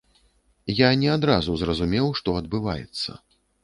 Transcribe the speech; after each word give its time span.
Я 0.79 0.89
не 1.03 1.11
адразу 1.17 1.51
зразумеў, 1.63 2.13
што 2.23 2.29
адбываецца! 2.43 3.11